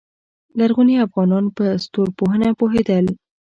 [0.59, 3.05] لرغوني افغانان په ستورپوهنه پوهیدل